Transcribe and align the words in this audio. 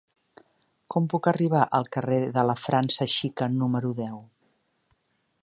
Com 0.95 1.09
puc 1.13 1.29
arribar 1.31 1.65
al 1.79 1.85
carrer 1.97 2.17
de 2.39 2.47
la 2.53 2.57
França 2.63 3.09
Xica 3.17 3.51
número 3.61 3.93
deu? 4.05 4.19